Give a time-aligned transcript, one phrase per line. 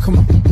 [0.00, 0.49] Come on.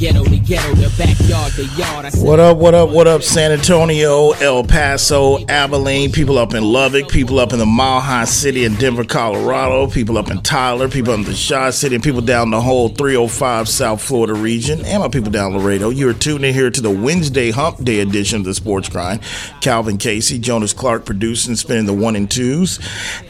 [0.00, 2.14] Ghetto to ghetto, the backyard yard.
[2.24, 7.10] What up, what up, what up, San Antonio, El Paso, Abilene, people up in Lubbock,
[7.10, 11.12] people up in the Mile High City in Denver, Colorado, people up in Tyler, people
[11.12, 15.08] in the Shaw City, and people down the whole 305 South Florida region, and my
[15.10, 15.90] people down Laredo.
[15.90, 19.20] You are tuned in here to the Wednesday Hump Day edition of the Sports Grind.
[19.60, 22.78] Calvin Casey, Jonas Clark producing, spinning the one and twos.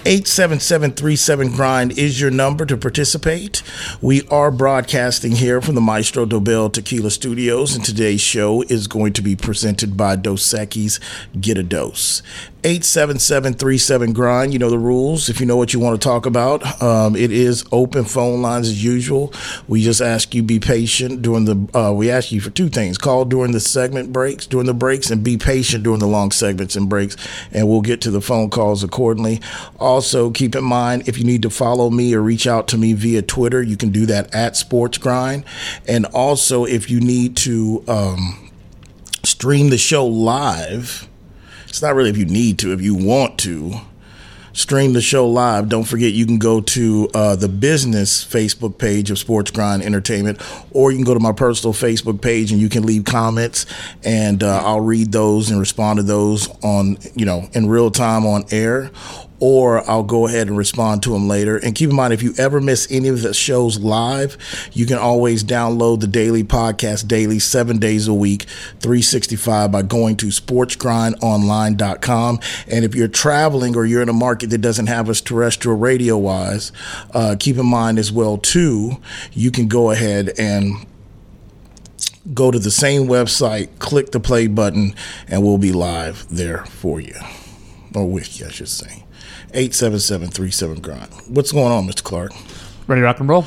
[0.06, 3.64] 87737 Grind is your number to participate.
[4.00, 6.26] We are broadcasting here from the Maestro
[6.68, 11.00] Tequila Studios, and today's show is going to be presented by Dos Equis
[11.40, 12.22] Get a Dose.
[12.62, 15.28] 87737 Grind, you know the rules.
[15.28, 18.68] If you know what you want to talk about, um, it is open phone lines
[18.68, 19.32] as usual.
[19.66, 22.98] We just ask you be patient during the, uh, we ask you for two things
[22.98, 26.76] call during the segment breaks, during the breaks, and be patient during the long segments
[26.76, 27.16] and breaks,
[27.52, 29.40] and we'll get to the phone calls accordingly.
[29.78, 32.92] Also, keep in mind if you need to follow me or reach out to me
[32.92, 35.44] via Twitter, you can do that at Sports Grind.
[35.88, 38.50] And also, if you need to um,
[39.24, 41.08] stream the show live,
[41.70, 43.80] it's not really if you need to, if you want to
[44.52, 49.10] stream the show live, don't forget you can go to uh, the business Facebook page
[49.10, 50.40] of Sports Grind Entertainment,
[50.72, 53.66] or you can go to my personal Facebook page and you can leave comments,
[54.04, 58.26] and uh, I'll read those and respond to those on you know in real time
[58.26, 58.90] on air.
[59.40, 61.56] Or I'll go ahead and respond to them later.
[61.56, 64.36] And keep in mind, if you ever miss any of the shows live,
[64.72, 68.42] you can always download the daily podcast daily, seven days a week,
[68.80, 72.40] 365 by going to sportsgrindonline.com.
[72.68, 76.18] And if you're traveling or you're in a market that doesn't have us terrestrial radio
[76.18, 76.72] wise,
[77.12, 79.00] uh, keep in mind as well too,
[79.32, 80.86] you can go ahead and
[82.34, 84.94] go to the same website, click the play button,
[85.28, 87.14] and we'll be live there for you.
[87.94, 89.04] Or with you, I should say.
[89.54, 91.10] 877 grind.
[91.28, 92.02] What's going on, Mr.
[92.02, 92.32] Clark?
[92.86, 93.46] Ready to rock and roll?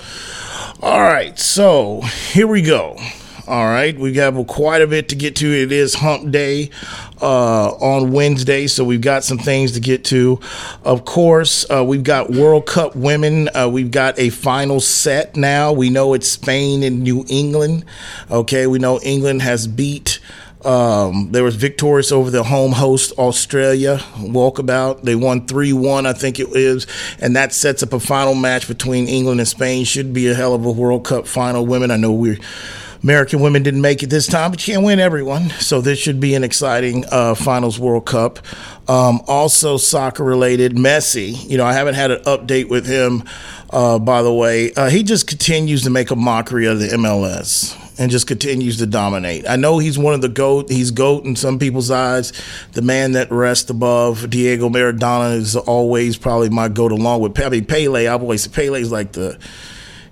[0.81, 2.97] All right, so here we go.
[3.45, 5.47] All right, we got quite a bit to get to.
[5.47, 6.69] It is Hump Day
[7.21, 10.39] uh, on Wednesday, so we've got some things to get to.
[10.85, 13.49] Of course, uh, we've got World Cup women.
[13.53, 15.73] Uh, we've got a final set now.
[15.73, 17.83] We know it's Spain and New England.
[18.31, 20.21] Okay, we know England has beat.
[20.65, 25.03] Um, they was victorious over the home host Australia walkabout.
[25.03, 26.87] They won three one, I think it is,
[27.19, 29.85] and that sets up a final match between England and Spain.
[29.85, 31.65] Should be a hell of a World Cup final.
[31.65, 32.37] Women, I know we're.
[33.03, 35.49] American women didn't make it this time, but you can't win everyone.
[35.49, 38.39] So this should be an exciting uh, Finals World Cup.
[38.87, 41.49] Um, also, soccer related, Messi.
[41.49, 43.23] You know, I haven't had an update with him.
[43.69, 47.77] Uh, by the way, uh, he just continues to make a mockery of the MLS
[47.97, 49.47] and just continues to dominate.
[49.47, 50.69] I know he's one of the goat.
[50.69, 52.33] He's goat in some people's eyes.
[52.73, 57.61] The man that rests above Diego Maradona is always probably my goat, along with I
[57.61, 58.07] Pele.
[58.07, 59.37] I've always Pele's like the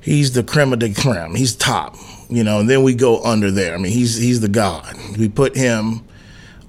[0.01, 1.35] he's the creme de creme.
[1.35, 1.95] He's top,
[2.29, 2.59] you know.
[2.59, 3.73] And then we go under there.
[3.73, 4.95] I mean, he's he's the god.
[5.17, 6.05] We put him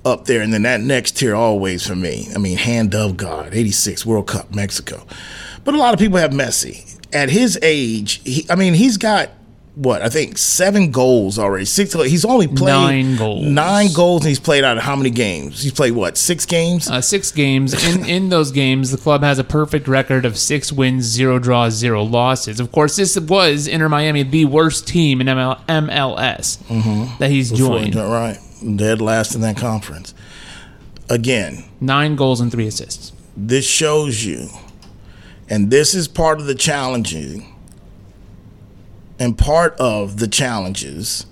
[0.04, 2.28] up there, and then that next tier always for me.
[2.34, 5.06] I mean, hand of God, '86 World Cup, Mexico.
[5.64, 8.20] But a lot of people have Messi at his age.
[8.24, 9.30] He, I mean, he's got
[9.74, 11.64] what I think seven goals already.
[11.64, 11.94] Six.
[11.94, 13.44] He's only played Nine goals.
[13.46, 15.62] Nine goals, and he's played out of how many games?
[15.62, 16.18] He's played what?
[16.18, 16.90] Six games.
[16.90, 17.72] Uh, six games.
[17.86, 21.72] In in those games, the club has a perfect record of six wins, zero draws,
[21.74, 22.60] zero losses.
[22.60, 27.94] Of course, this was Inter Miami, the worst team in ML, MLS that he's joined.
[27.94, 28.38] Right,
[28.76, 30.12] dead last in that conference.
[31.08, 33.12] Again, Nine goals and three assists.
[33.36, 34.48] this shows you,
[35.48, 37.51] and this is part of the challenging,
[39.22, 41.26] and part of the challenges,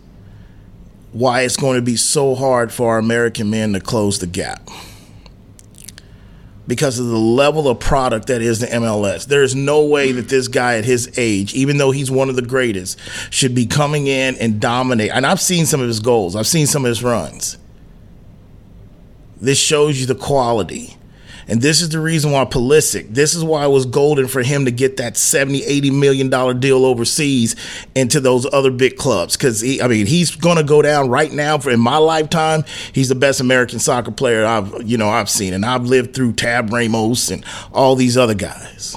[1.10, 4.68] why it's going to be so hard for our American men to close the gap.
[6.68, 9.26] Because of the level of product that is the MLS.
[9.26, 12.36] There is no way that this guy at his age, even though he's one of
[12.36, 12.96] the greatest,
[13.28, 15.10] should be coming in and dominate.
[15.12, 17.58] And I've seen some of his goals, I've seen some of his runs.
[19.40, 20.96] This shows you the quality.
[21.48, 24.64] And this is the reason why Pulisic, this is why it was golden for him
[24.64, 27.56] to get that 70, 80 million dollar deal overseas
[27.94, 29.36] into those other big clubs.
[29.36, 33.08] Cause he, I mean, he's gonna go down right now for in my lifetime, he's
[33.08, 35.54] the best American soccer player I've you know, I've seen.
[35.54, 38.96] And I've lived through Tab Ramos and all these other guys.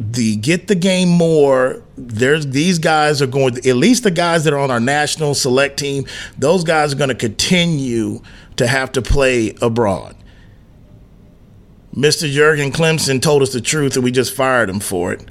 [0.00, 4.52] The get the game more there's these guys are going at least the guys that
[4.52, 6.06] are on our national select team
[6.38, 8.20] those guys are going to continue
[8.56, 10.14] to have to play abroad.
[11.94, 15.28] Mr Jurgen Klinsmann told us the truth and we just fired him for it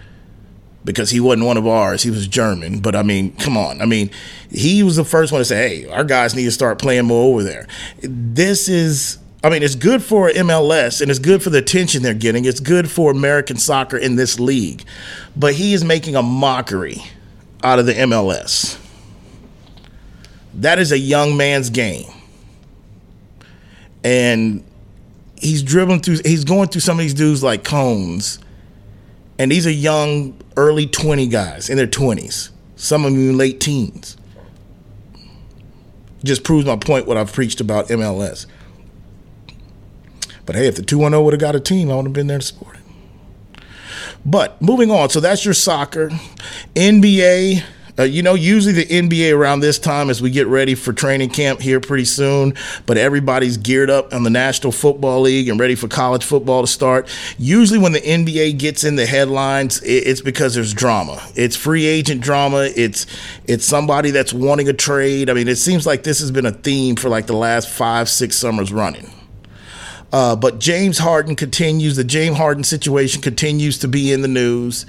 [0.83, 2.03] because he wasn't one of ours.
[2.03, 3.81] He was german but i mean come on.
[3.81, 4.11] I mean
[4.51, 7.33] he was the first one to say hey our guys need to start playing more
[7.33, 7.67] over there.
[8.01, 9.17] This is
[9.47, 12.43] I mean, it's good for MLS and it's good for the attention they're getting.
[12.43, 14.83] It's good for American soccer in this league.
[15.37, 16.97] But he is making a mockery
[17.63, 18.77] out of the MLS.
[20.53, 22.11] That is a young man's game.
[24.03, 24.65] And
[25.37, 28.39] he's dribbling through, he's going through some of these dudes like Cones.
[29.39, 34.17] And these are young, early 20 guys in their 20s, some of them late teens.
[36.25, 38.45] Just proves my point what I've preached about MLS.
[40.47, 42.27] But hey, if the 2 0 would have got a team, I would have been
[42.27, 42.81] there to support it.
[44.25, 46.09] But moving on, so that's your soccer.
[46.73, 47.63] NBA,
[47.99, 51.31] uh, you know, usually the NBA around this time as we get ready for training
[51.31, 52.53] camp here pretty soon,
[52.85, 56.67] but everybody's geared up on the National Football League and ready for college football to
[56.67, 57.09] start.
[57.37, 61.21] Usually, when the NBA gets in the headlines, it's because there's drama.
[61.35, 62.69] It's free agent drama.
[62.73, 63.05] It's
[63.45, 65.29] it's somebody that's wanting a trade.
[65.29, 68.07] I mean, it seems like this has been a theme for like the last five,
[68.07, 69.11] six summers running.
[70.11, 71.95] Uh, but James Harden continues.
[71.95, 74.85] The James Harden situation continues to be in the news.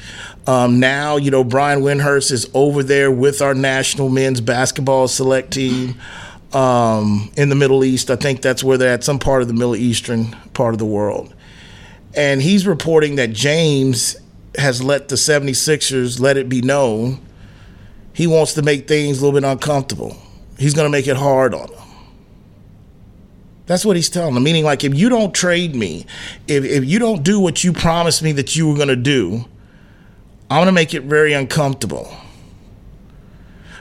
[0.47, 5.53] Um, now, you know, Brian Windhorst is over there with our national men's basketball select
[5.53, 5.97] team
[6.53, 8.11] um, in the Middle East.
[8.11, 10.87] I think that's where they're at, some part of the Middle Eastern part of the
[10.87, 11.35] world.
[12.15, 14.17] And he's reporting that James
[14.57, 17.21] has let the 76ers let it be known
[18.19, 20.17] he wants to make things a little bit uncomfortable.
[20.59, 21.78] He's going to make it hard on them.
[23.69, 24.43] That's what he's telling them.
[24.43, 26.07] Meaning, like, if you don't trade me,
[26.49, 29.45] if, if you don't do what you promised me that you were going to do,
[30.51, 32.11] I'm going to make it very uncomfortable.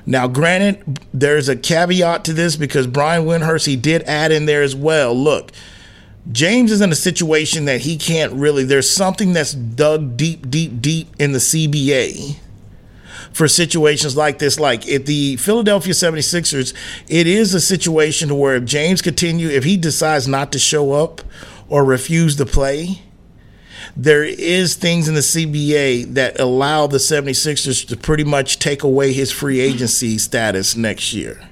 [0.06, 4.62] Now, granted, there's a caveat to this because Brian Windhorst, he did add in there
[4.62, 5.16] as well.
[5.16, 5.54] Look,
[6.34, 10.82] James is in a situation that he can't really, there's something that's dug deep, deep,
[10.82, 12.38] deep in the CBA
[13.38, 14.60] for situations like this.
[14.60, 16.74] Like if the Philadelphia 76ers,
[17.08, 21.22] it is a situation where if James continue, if he decides not to show up
[21.70, 23.04] or refuse to play,
[23.96, 29.14] there is things in the CBA that allow the 76ers to pretty much take away
[29.14, 31.48] his free agency status next year.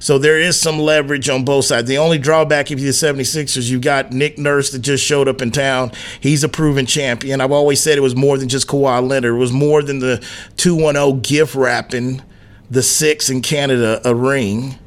[0.00, 1.88] So there is some leverage on both sides.
[1.88, 5.42] The only drawback if you're the 76ers, you've got Nick Nurse that just showed up
[5.42, 5.92] in town.
[6.20, 7.40] He's a proven champion.
[7.40, 9.34] I've always said it was more than just Kawhi Leonard.
[9.34, 10.24] It was more than the
[10.56, 12.22] 210 gift wrapping
[12.70, 14.78] the six in Canada a ring.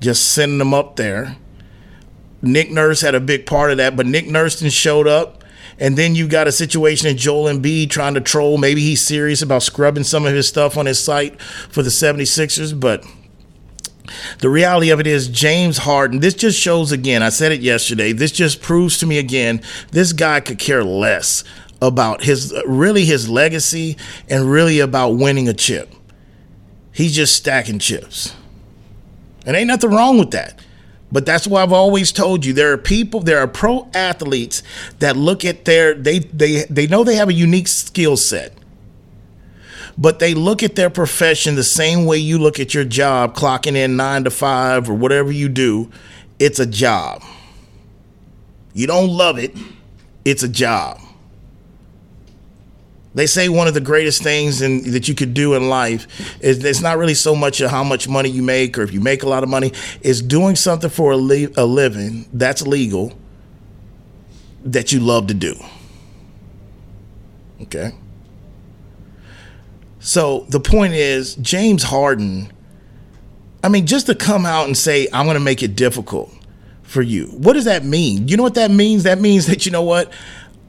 [0.00, 1.36] Just sending them up there.
[2.42, 5.42] Nick Nurse had a big part of that, but Nick Nurse showed up.
[5.78, 8.58] And then you got a situation in Joel Embiid trying to troll.
[8.58, 12.78] Maybe he's serious about scrubbing some of his stuff on his site for the 76ers,
[12.78, 13.04] but
[14.40, 18.12] the reality of it is, James Harden, this just shows again, I said it yesterday,
[18.12, 21.44] this just proves to me again, this guy could care less
[21.80, 23.96] about his really his legacy
[24.28, 25.92] and really about winning a chip.
[26.92, 28.34] He's just stacking chips.
[29.46, 30.60] And ain't nothing wrong with that.
[31.12, 34.62] But that's why I've always told you there are people, there are pro athletes
[34.98, 38.52] that look at their they they they know they have a unique skill set
[39.96, 43.76] but they look at their profession the same way you look at your job, clocking
[43.76, 45.90] in nine to five or whatever you do.
[46.38, 47.22] It's a job.
[48.72, 49.56] You don't love it,
[50.24, 51.00] it's a job.
[53.14, 56.64] They say one of the greatest things in, that you could do in life is
[56.64, 59.22] it's not really so much of how much money you make or if you make
[59.22, 63.12] a lot of money, it's doing something for a, li- a living that's legal
[64.64, 65.54] that you love to do.
[67.62, 67.92] Okay?
[70.04, 72.52] So the point is, James Harden,
[73.62, 76.30] I mean, just to come out and say, I'm going to make it difficult
[76.82, 77.28] for you.
[77.28, 78.28] What does that mean?
[78.28, 79.04] You know what that means?
[79.04, 80.12] That means that, you know what?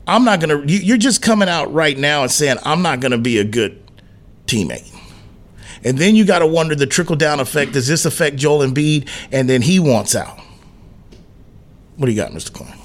[0.08, 3.12] I'm not going to, you're just coming out right now and saying, I'm not going
[3.12, 3.84] to be a good
[4.46, 4.90] teammate.
[5.84, 7.74] And then you got to wonder the trickle down effect.
[7.74, 9.10] Does this affect Joel Embiid?
[9.34, 10.40] And then he wants out.
[11.98, 12.54] What do you got, Mr.
[12.54, 12.85] Klein?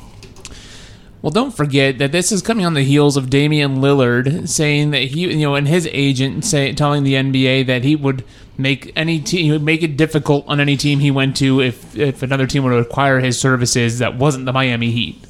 [1.22, 5.02] Well, don't forget that this is coming on the heels of Damian Lillard saying that
[5.02, 8.24] he, you know, and his agent say, telling the NBA that he would
[8.56, 11.94] make any team, he would make it difficult on any team he went to if
[11.96, 15.22] if another team would acquire his services that wasn't the Miami Heat.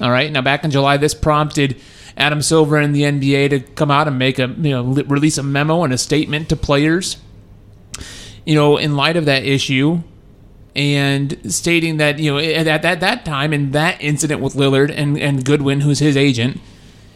[0.00, 0.30] All right.
[0.30, 1.80] Now, back in July, this prompted
[2.16, 5.42] Adam Silver and the NBA to come out and make a, you know, release a
[5.42, 7.16] memo and a statement to players.
[8.46, 10.02] You know, in light of that issue,
[10.80, 15.18] and stating that you know at, at that time in that incident with Lillard and,
[15.18, 16.58] and Goodwin, who's his agent,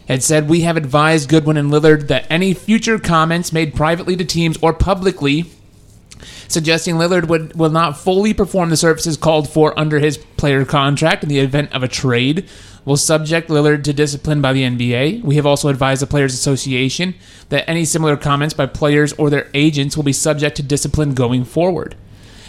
[0.07, 4.25] had said we have advised Goodwin and Lillard that any future comments made privately to
[4.25, 5.47] teams or publicly
[6.47, 11.23] suggesting Lillard would will not fully perform the services called for under his player contract
[11.23, 12.47] in the event of a trade
[12.85, 15.23] will subject Lillard to discipline by the NBA.
[15.23, 17.15] We have also advised the Players Association
[17.49, 21.45] that any similar comments by players or their agents will be subject to discipline going
[21.45, 21.97] forward.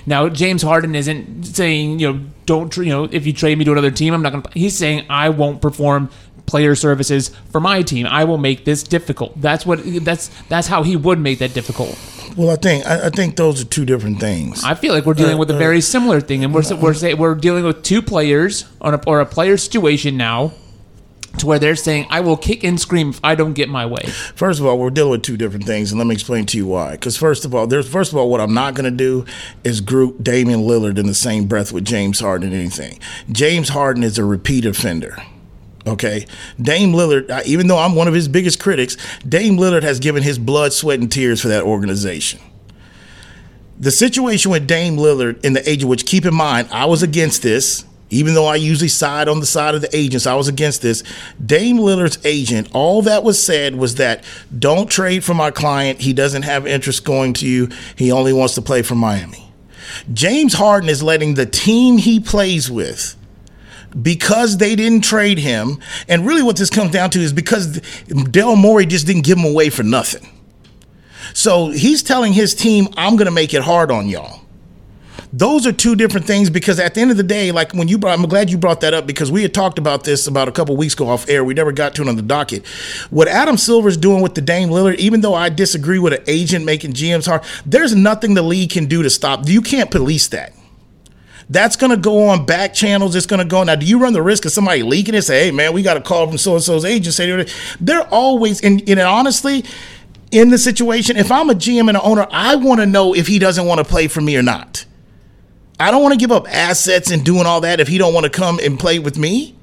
[0.06, 3.72] Now James Harden isn't saying you know don't you know if you trade me to
[3.72, 4.50] another team I'm not gonna.
[4.54, 6.10] He's saying I won't perform
[6.46, 8.06] player services for my team.
[8.06, 9.40] I will make this difficult.
[9.42, 11.98] That's what that's that's how he would make that difficult.
[12.38, 14.64] Well, I think I, I think those are two different things.
[14.64, 16.94] I feel like we're dealing Uh, with a uh, very similar thing, and we're we're
[16.94, 20.52] say, we're dealing with two players on a, or a player situation now,
[21.40, 24.10] to where they're saying, "I will kick and scream if I don't get my way."
[24.36, 26.68] First of all, we're dealing with two different things, and let me explain to you
[26.68, 26.92] why.
[26.92, 29.26] Because first of all, there's first of all, what I'm not going to do
[29.64, 32.52] is group Damian Lillard in the same breath with James Harden.
[32.52, 33.00] and Anything.
[33.32, 35.18] James Harden is a repeat offender.
[35.88, 36.26] Okay,
[36.60, 40.40] Dame Lillard, even though I'm one of his biggest critics, Dame Lillard has given his
[40.40, 42.40] blood, sweat, and tears for that organization.
[43.80, 47.04] The situation with Dame Lillard in the age of which keep in mind, I was
[47.04, 50.48] against this, even though I usually side on the side of the agents, I was
[50.48, 51.04] against this.
[51.44, 54.24] Dame Lillard's agent, all that was said was that
[54.58, 56.02] don't trade for my client.
[56.02, 57.70] He doesn't have interest going to you.
[57.96, 59.52] He only wants to play for Miami.
[60.14, 63.16] James Harden is letting the team he plays with
[64.00, 68.58] because they didn't trade him, and really what this comes down to is because Daryl
[68.58, 70.30] Morey just didn't give him away for nothing.
[71.34, 74.45] So he's telling his team, I'm going to make it hard on y'all.
[75.38, 77.98] Those are two different things because at the end of the day, like when you
[77.98, 80.52] brought, I'm glad you brought that up because we had talked about this about a
[80.54, 81.44] couple weeks ago off air.
[81.44, 82.66] We never got to it on the docket.
[83.10, 86.64] What Adam Silver's doing with the Dame Lillard, even though I disagree with an agent
[86.64, 89.46] making GMs hard, there's nothing the league can do to stop.
[89.46, 90.54] You can't police that.
[91.50, 93.14] That's going to go on back channels.
[93.14, 93.62] It's going to go.
[93.62, 95.24] Now, do you run the risk of somebody leaking it?
[95.24, 97.14] Say, hey, man, we got a call from so and so's agent.
[97.14, 97.46] Say,
[97.82, 99.66] they're always, and, and honestly,
[100.32, 103.28] in the situation, if I'm a GM and an owner, I want to know if
[103.28, 104.86] he doesn't want to play for me or not.
[105.80, 108.24] I don't want to give up assets and doing all that if he don't want
[108.26, 109.56] to come and play with me.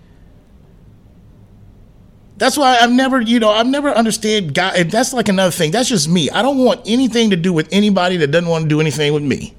[2.37, 4.83] That's why I've never, you know, I've never understood guy.
[4.83, 5.71] That's like another thing.
[5.71, 6.28] That's just me.
[6.31, 9.23] I don't want anything to do with anybody that doesn't want to do anything with
[9.23, 9.54] me.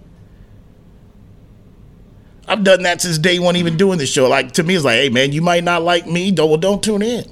[2.47, 4.27] I've done that since day one, even doing this show.
[4.27, 6.83] Like to me, it's like, hey man, you might not like me, don't well, don't
[6.83, 7.25] tune in.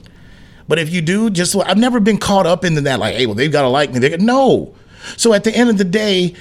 [0.68, 3.00] But if you do, just I've never been caught up into that.
[3.00, 4.00] Like, hey, well, they've got to like me.
[4.00, 4.74] They no.
[5.18, 6.34] So at the end of the day,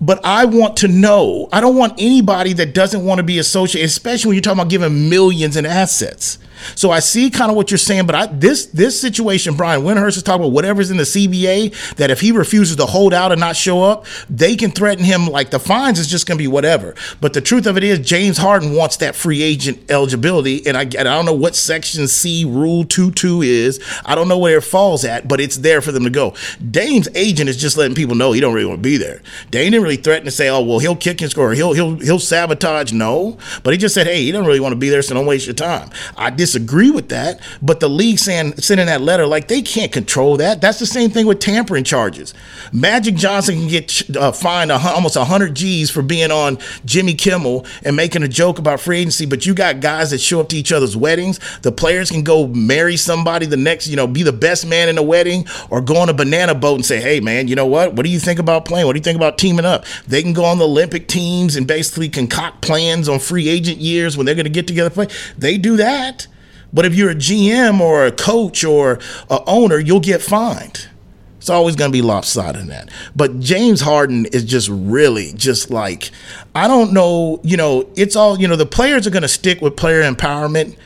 [0.00, 1.48] but I want to know.
[1.52, 4.70] I don't want anybody that doesn't want to be associated, especially when you're talking about
[4.70, 6.38] giving millions in assets.
[6.74, 10.16] So I see kind of what you're saying, but I, this this situation, Brian Windhorst
[10.16, 11.96] is talking about whatever's in the CBA.
[11.96, 15.26] That if he refuses to hold out and not show up, they can threaten him.
[15.26, 16.94] Like the fines is just going to be whatever.
[17.20, 20.82] But the truth of it is, James Harden wants that free agent eligibility, and I,
[20.82, 23.80] and I don't know what Section C Rule two two is.
[24.04, 26.34] I don't know where it falls at, but it's there for them to go.
[26.70, 29.22] Dame's agent is just letting people know he don't really want to be there.
[29.50, 32.18] Dame didn't really threaten to say, "Oh well, he'll kick and score, he'll he'll he'll
[32.18, 35.14] sabotage." No, but he just said, "Hey, he doesn't really want to be there, so
[35.14, 39.26] don't waste your time." I disagree with that, but the league saying sending that letter
[39.26, 40.60] like they can't control that.
[40.60, 42.34] That's the same thing with tampering charges.
[42.72, 47.66] Magic Johnson can get uh, fined a, almost hundred G's for being on Jimmy Kimmel
[47.84, 50.56] and making a joke about free agency, but you got guys that show up to
[50.56, 51.40] each other's weddings.
[51.62, 54.98] The players can go marry somebody the next, you know, be the best man in
[54.98, 57.94] a wedding, or go on a banana boat and say, "Hey, man, you know what?
[57.94, 58.86] What do you think about playing?
[58.86, 61.66] What do you think about teaming up?" They can go on the Olympic teams and
[61.66, 65.08] basically concoct plans on free agent years when they're going to get together play.
[65.36, 66.28] They do that.
[66.76, 70.90] But if you're a GM or a coach or a owner, you'll get fined.
[71.38, 72.90] It's always going to be lopsided in that.
[73.16, 76.10] But James Harden is just really just like
[76.54, 79.62] I don't know, you know, it's all, you know, the players are going to stick
[79.62, 80.76] with player empowerment.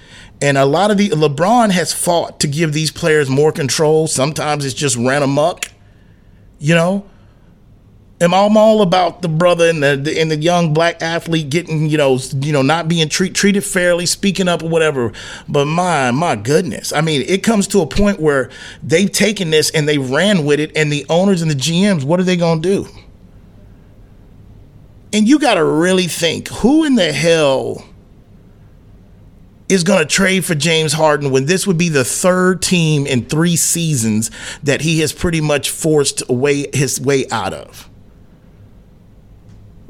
[0.41, 4.07] And a lot of the LeBron has fought to give these players more control.
[4.07, 5.67] Sometimes it's just ran amok,
[6.61, 7.05] you know.
[8.23, 11.89] And I'm all about the brother and the, the, and the young black athlete getting
[11.89, 15.13] you know you know not being treat, treated fairly, speaking up or whatever.
[15.49, 18.51] But my my goodness, I mean, it comes to a point where
[18.83, 22.21] they've taken this and they ran with it, and the owners and the GMs, what
[22.21, 22.87] are they gonna do?
[25.13, 27.85] And you got to really think who in the hell
[29.69, 33.25] is going to trade for James Harden when this would be the third team in
[33.25, 34.31] three seasons
[34.63, 37.90] that he has pretty much forced away his way out of.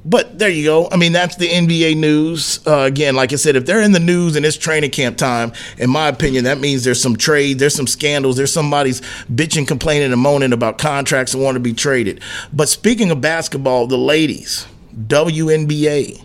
[0.05, 0.89] But there you go.
[0.91, 2.67] I mean, that's the NBA news.
[2.67, 5.53] Uh, again, like I said, if they're in the news and it's training camp time,
[5.77, 9.03] in my opinion, that means there's some trade, there's some scandals, there's somebody's
[9.33, 12.23] bitching, complaining, and moaning about contracts and want to be traded.
[12.53, 14.67] But speaking of basketball, the ladies,
[14.97, 16.25] WNBA.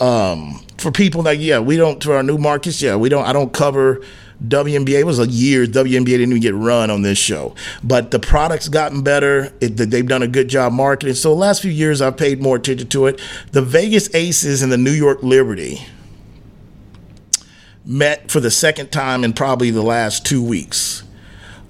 [0.00, 3.24] Um, for people that yeah, we don't to our new markets, yeah, we don't.
[3.24, 4.00] I don't cover
[4.46, 5.04] WNBA.
[5.04, 9.02] Was a year WNBA didn't even get run on this show, but the product's gotten
[9.02, 9.52] better.
[9.60, 11.14] It, they've done a good job marketing.
[11.14, 13.20] So the last few years, I've paid more attention to it.
[13.52, 15.86] The Vegas Aces and the New York Liberty
[17.84, 21.02] met for the second time in probably the last two weeks.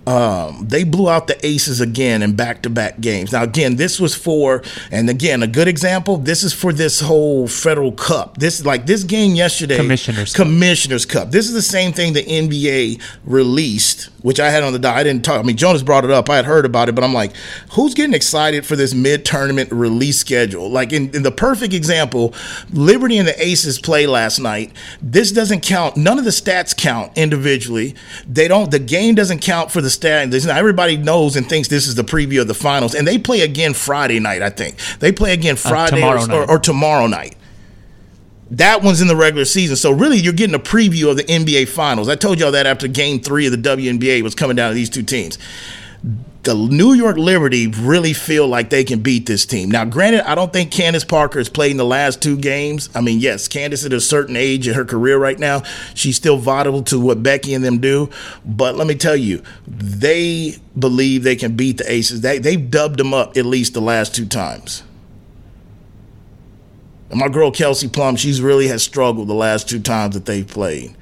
[0.09, 3.31] Um, they blew out the Aces again in back to back games.
[3.31, 7.47] Now, again, this was for, and again, a good example, this is for this whole
[7.47, 8.39] Federal Cup.
[8.39, 9.77] This is like this game yesterday.
[9.77, 10.47] Commissioner's Cup.
[10.47, 11.31] Commissioner's Cup.
[11.31, 14.97] This is the same thing the NBA released, which I had on the dial.
[14.97, 15.41] I didn't talk.
[15.41, 16.31] I mean, Jonas brought it up.
[16.31, 17.37] I had heard about it, but I'm like,
[17.73, 20.71] who's getting excited for this mid tournament release schedule?
[20.71, 22.33] Like, in, in the perfect example,
[22.73, 24.73] Liberty and the Aces play last night.
[25.03, 25.99] This doesn't count.
[25.99, 27.95] None of the stats count individually.
[28.27, 30.47] They don't, the game doesn't count for the stats.
[30.47, 33.41] Now, everybody knows and thinks this is the preview of the finals, and they play
[33.41, 34.77] again Friday night, I think.
[35.01, 37.37] They play again uh, Friday tomorrow or, or, or tomorrow night.
[38.51, 39.77] That one's in the regular season.
[39.77, 42.09] So really you're getting a preview of the NBA finals.
[42.09, 44.89] I told y'all that after game three of the WNBA was coming down to these
[44.89, 45.39] two teams.
[46.49, 49.71] The New York Liberty really feel like they can beat this team.
[49.71, 52.89] Now, granted, I don't think Candace Parker has played in the last two games.
[52.95, 55.63] I mean, yes, Candace at a certain age in her career right now,
[55.93, 58.09] she's still vital to what Becky and them do.
[58.47, 62.23] But let me tell you, they believe they can beat the Aces.
[62.23, 64.83] They, they've dubbed them up at least the last two times.
[67.11, 70.49] And my girl Kelsey Plum, she's really has struggled the last two times that they've
[70.49, 70.97] played.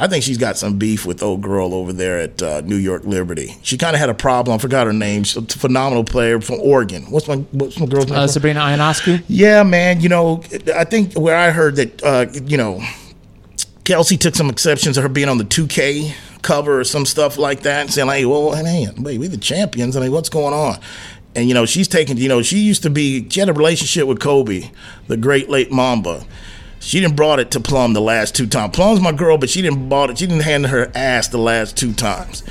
[0.00, 3.02] I think she's got some beef with old girl over there at uh, New York
[3.04, 3.56] Liberty.
[3.62, 4.54] She kind of had a problem.
[4.54, 5.24] I forgot her name.
[5.24, 7.02] She's a phenomenal player from Oregon.
[7.10, 8.16] What's my what's my girl's name?
[8.16, 9.24] Uh, Sabrina Ionescu.
[9.26, 10.00] Yeah, man.
[10.00, 12.80] You know, I think where I heard that, uh, you know,
[13.82, 17.62] Kelsey took some exceptions to her being on the 2K cover or some stuff like
[17.62, 19.96] that, and saying like, "Well, man, wait, we the champions.
[19.96, 20.78] I mean, what's going on?"
[21.34, 22.18] And you know, she's taking.
[22.18, 23.28] You know, she used to be.
[23.30, 24.70] She had a relationship with Kobe,
[25.08, 26.24] the great late Mamba.
[26.88, 28.74] She didn't brought it to Plum the last two times.
[28.74, 30.16] Plum's my girl, but she didn't bought it.
[30.16, 32.42] She didn't hand her ass the last two times.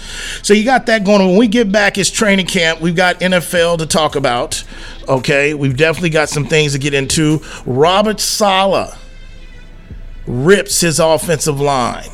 [0.44, 1.30] So you got that going on.
[1.30, 2.80] When we get back, it's training camp.
[2.80, 4.64] We've got NFL to talk about.
[5.10, 7.42] Okay, we've definitely got some things to get into.
[7.66, 8.96] Robert Saleh
[10.28, 12.12] rips his offensive line.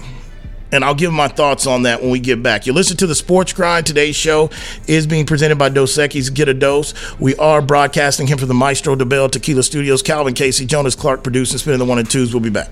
[0.73, 2.65] And I'll give my thoughts on that when we get back.
[2.65, 3.85] You listen to the Sports Grind.
[3.85, 4.49] Today's show
[4.87, 6.33] is being presented by Dos Equis.
[6.33, 6.95] Get a dose.
[7.19, 10.01] We are broadcasting him from the Maestro Dobel Tequila Studios.
[10.01, 12.33] Calvin Casey, Jonas Clark producing, spinning the one and twos.
[12.33, 12.71] We'll be back.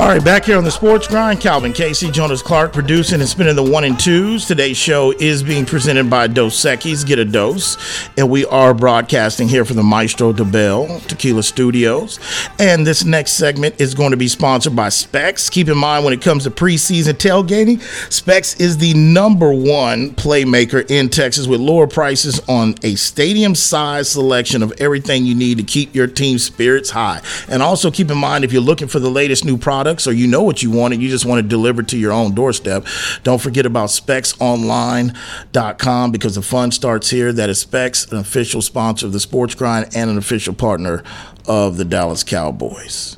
[0.00, 3.54] All right, back here on the Sports Grind, Calvin Casey, Jonas Clark producing and spinning
[3.54, 4.46] the one and twos.
[4.46, 7.76] Today's show is being presented by Dos Equis, Get a Dose,
[8.16, 12.18] and we are broadcasting here from the Maestro Dobel Tequila Studios.
[12.58, 15.50] And this next segment is going to be sponsored by Specs.
[15.50, 20.90] Keep in mind when it comes to preseason tailgating, Specs is the number one playmaker
[20.90, 25.94] in Texas with lower prices on a stadium-sized selection of everything you need to keep
[25.94, 27.20] your team's spirits high.
[27.48, 29.58] And also keep in mind if you're looking for the latest new
[29.90, 32.12] products or you know what you want and you just want to deliver to your
[32.12, 32.86] own doorstep,
[33.24, 37.32] don't forget about specsonline.com because the fun starts here.
[37.32, 41.02] That is Specs, an official sponsor of the Sports Grind and an official partner
[41.46, 43.16] of the Dallas Cowboys.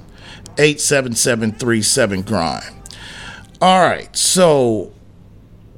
[0.58, 2.74] 87737 Grind.
[3.60, 4.94] All right, so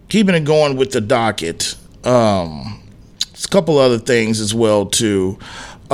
[0.09, 2.81] keeping it going with the docket, um,
[3.45, 5.41] a couple other things as well too.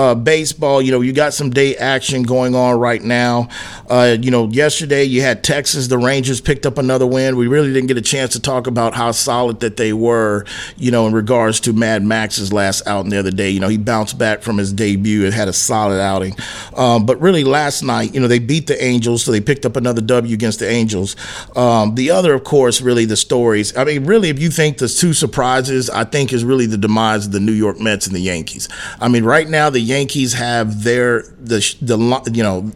[0.00, 3.46] Uh, baseball, you know, you got some day action going on right now.
[3.86, 7.36] Uh, you know, yesterday you had Texas, the Rangers picked up another win.
[7.36, 10.46] We really didn't get a chance to talk about how solid that they were,
[10.78, 13.50] you know, in regards to Mad Max's last outing the other day.
[13.50, 16.34] You know, he bounced back from his debut and had a solid outing.
[16.74, 19.76] Um, but really, last night, you know, they beat the Angels, so they picked up
[19.76, 21.14] another W against the Angels.
[21.54, 23.76] Um, the other, of course, really the stories.
[23.76, 27.26] I mean, really, if you think the two surprises, I think is really the demise
[27.26, 28.66] of the New York Mets and the Yankees.
[28.98, 32.70] I mean, right now the Yankees have their the the you know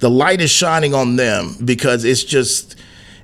[0.00, 2.74] the light is shining on them because it's just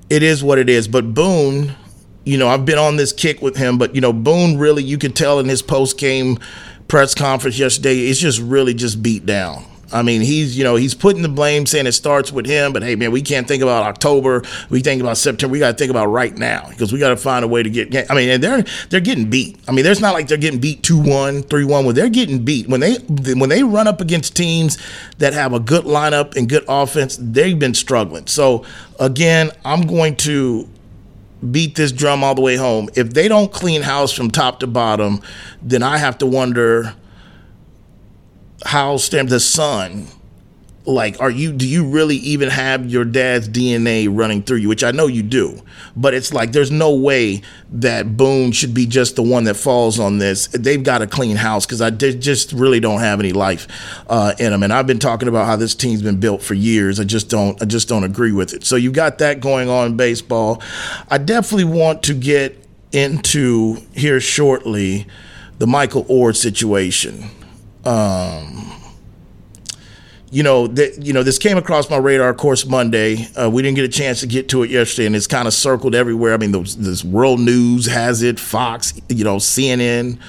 [0.09, 0.87] it is what it is.
[0.87, 1.75] But Boone,
[2.23, 4.97] you know, I've been on this kick with him, but you know, Boone really you
[4.97, 6.39] could tell in his post game
[6.87, 9.65] press conference yesterday, it's just really just beat down.
[9.95, 12.73] I mean, he's you know he's putting the blame, saying it starts with him.
[12.73, 14.43] But hey, man, we can't think about October.
[14.69, 15.53] We think about September.
[15.53, 17.69] We got to think about right now because we got to find a way to
[17.69, 18.11] get.
[18.11, 19.57] I mean, and they're they're getting beat.
[19.69, 21.85] I mean, there's not like they're getting beat 2-1, 3-1.
[21.85, 24.77] When they're getting beat, when they when they run up against teams
[25.19, 28.27] that have a good lineup and good offense, they've been struggling.
[28.27, 28.65] So
[28.99, 30.67] again, I'm going to
[31.51, 32.89] beat this drum all the way home.
[32.95, 35.21] If they don't clean house from top to bottom,
[35.61, 36.95] then I have to wonder
[38.65, 40.07] how Stamp the son
[40.85, 44.83] like are you do you really even have your dad's DNA running through you which
[44.83, 45.61] I know you do
[45.95, 49.99] but it's like there's no way that Boone should be just the one that falls
[49.99, 50.47] on this.
[50.47, 53.67] They've got a clean house because I just really don't have any life
[54.07, 56.99] uh, in them and I've been talking about how this team's been built for years.
[56.99, 58.65] I just don't I just don't agree with it.
[58.65, 60.61] So you got that going on in baseball.
[61.09, 65.07] I definitely want to get into here shortly
[65.57, 67.29] the Michael Oher situation
[67.85, 68.71] um,
[70.31, 73.27] you know, that you know, this came across my radar, course, Monday.
[73.35, 75.53] Uh, we didn't get a chance to get to it yesterday, and it's kind of
[75.53, 76.33] circled everywhere.
[76.33, 80.19] I mean, this World News has it, Fox, you know, CNN.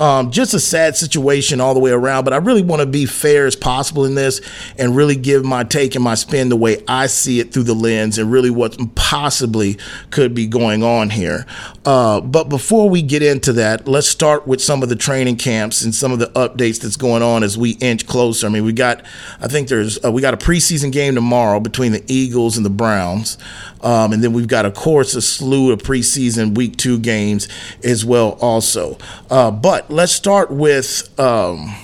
[0.00, 3.04] Um, just a sad situation all the way around, but I really want to be
[3.04, 4.40] fair as possible in this
[4.78, 7.74] and really give my take and my spin the way I see it through the
[7.74, 9.76] lens and really what possibly
[10.08, 11.44] could be going on here.
[11.84, 15.82] Uh, but before we get into that, let's start with some of the training camps
[15.82, 18.46] and some of the updates that's going on as we inch closer.
[18.46, 19.04] I mean, we got,
[19.38, 22.70] I think there's, uh, we got a preseason game tomorrow between the Eagles and the
[22.70, 23.36] Browns.
[23.82, 27.48] Um, and then we've got, of course, a slew of preseason week two games
[27.82, 28.98] as well, also.
[29.30, 31.74] Uh, but let's start with um,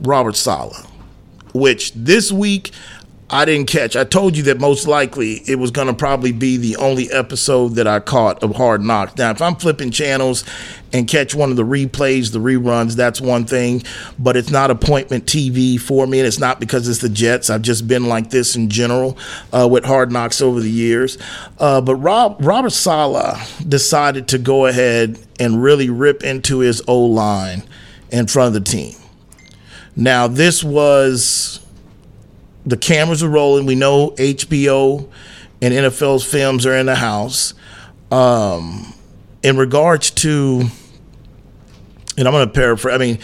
[0.00, 0.86] Robert Saleh,
[1.52, 2.70] which this week
[3.32, 3.94] I didn't catch.
[3.94, 7.70] I told you that most likely it was going to probably be the only episode
[7.76, 9.16] that I caught of Hard Knocks.
[9.16, 10.44] Now, if I'm flipping channels
[10.92, 13.84] and catch one of the replays, the reruns, that's one thing,
[14.18, 17.50] but it's not appointment TV for me, and it's not because it's the Jets.
[17.50, 19.16] I've just been like this in general
[19.52, 21.16] uh, with Hard Knocks over the years.
[21.60, 23.38] Uh, but Rob, Robert Saleh
[23.68, 27.62] decided to go ahead and really rip into his O line
[28.10, 28.96] in front of the team.
[29.94, 31.60] Now, this was
[32.70, 33.66] the cameras are rolling.
[33.66, 35.08] We know HBO
[35.60, 37.54] and NFL's films are in the house.
[38.10, 38.94] Um,
[39.42, 40.64] in regards to,
[42.16, 42.94] and I'm going to paraphrase.
[42.94, 43.18] I mean,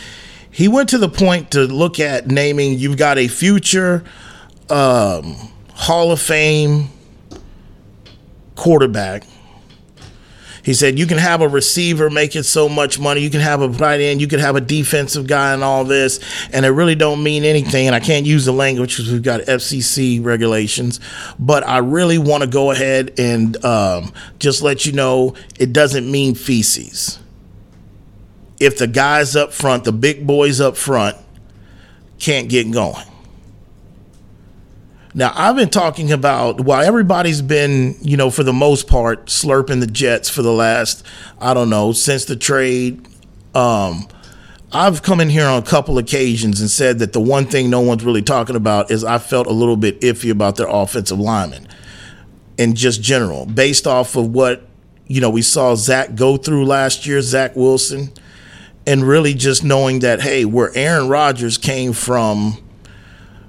[0.51, 2.79] he went to the point to look at naming.
[2.79, 4.05] You've got a future
[4.71, 5.37] um,
[5.73, 6.89] Hall of Fame
[8.55, 9.25] quarterback.
[10.67, 13.73] He said you can have a receiver making so much money, you can have a
[13.73, 16.19] tight end, you can have a defensive guy and all this,
[16.53, 17.87] and it really don't mean anything.
[17.87, 20.99] And I can't use the language because we've got FCC regulations,
[21.39, 26.11] but I really want to go ahead and um, just let you know it doesn't
[26.11, 27.21] mean feces.
[28.59, 31.17] If the guys up front, the big boys up front,
[32.19, 33.07] can't get going.
[35.17, 39.81] Now, I've been talking about, while everybody's been, you know, for the most part, slurping
[39.81, 41.07] the Jets for the last,
[41.41, 43.09] I don't know, since the trade.
[43.55, 44.09] Um,
[44.73, 47.81] I've come in here on a couple occasions and said that the one thing no
[47.81, 51.67] one's really talking about is I felt a little bit iffy about their offensive linemen
[52.59, 54.69] in just general, based off of what,
[55.07, 58.13] you know, we saw Zach go through last year, Zach Wilson,
[58.87, 62.63] and really just knowing that, hey, where Aaron Rodgers came from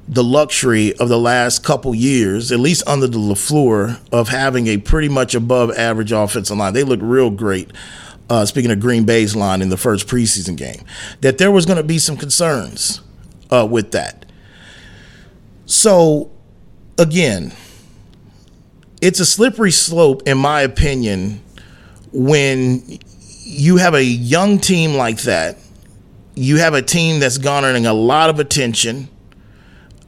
[0.07, 4.77] the luxury of the last couple years, at least under the LaFleur, of having a
[4.77, 6.73] pretty much above average offensive line.
[6.73, 7.71] They looked real great.
[8.29, 10.83] Uh, speaking of Green Bay's line in the first preseason game,
[11.21, 13.01] that there was going to be some concerns
[13.51, 14.25] uh, with that.
[15.65, 16.31] So,
[16.97, 17.53] again,
[19.01, 21.41] it's a slippery slope, in my opinion,
[22.11, 22.99] when
[23.47, 25.57] you have a young team like that.
[26.35, 29.09] You have a team that's garnering a lot of attention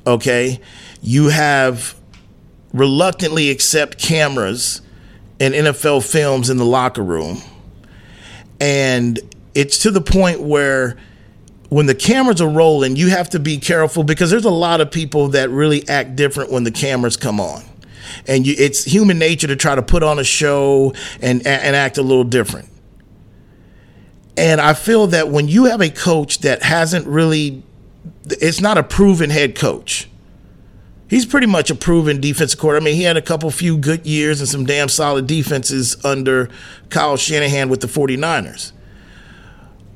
[0.06, 0.60] okay,
[1.02, 1.96] you have
[2.74, 4.82] reluctantly accept cameras
[5.40, 7.42] and NFL films in the locker room.
[8.60, 9.20] And
[9.56, 10.98] it's to the point where
[11.70, 14.92] when the cameras are rolling, you have to be careful because there's a lot of
[14.92, 17.64] people that really act different when the cameras come on.
[18.28, 21.98] And you, it's human nature to try to put on a show and, and act
[21.98, 22.70] a little different.
[24.36, 27.62] And I feel that when you have a coach that hasn't really,
[28.26, 30.10] it's not a proven head coach.
[31.10, 32.84] He's pretty much a proven defensive coordinator.
[32.84, 36.50] I mean, he had a couple few good years and some damn solid defenses under
[36.90, 38.74] Kyle Shanahan with the 49ers.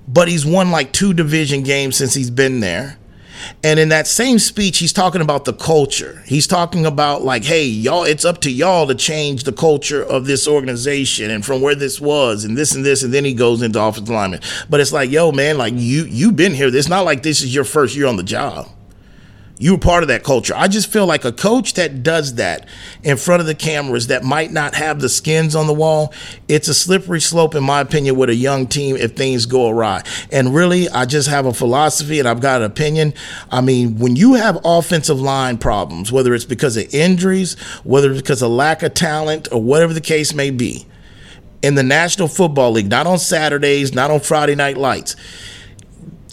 [0.08, 2.98] But he's won like two division games since he's been there.
[3.64, 6.24] And in that same speech, he's talking about the culture.
[6.26, 10.26] He's talking about like, hey, y'all, it's up to y'all to change the culture of
[10.26, 13.04] this organization and from where this was and this and this.
[13.04, 14.42] And then he goes into offensive lineman.
[14.70, 16.74] But it's like, yo, man, like you you've been here.
[16.74, 18.70] It's not like this is your first year on the job.
[19.60, 20.54] You were part of that culture.
[20.56, 22.68] I just feel like a coach that does that
[23.04, 26.12] in front of the cameras that might not have the skins on the wall,
[26.48, 30.02] it's a slippery slope, in my opinion, with a young team if things go awry.
[30.32, 33.14] And really, I just have a philosophy and I've got an opinion.
[33.52, 38.22] I mean, when you have offensive line problems, whether it's because of injuries, whether it's
[38.22, 40.88] because of lack of talent, or whatever the case may be,
[41.62, 45.16] in the National Football League, not on Saturdays, not on Friday night lights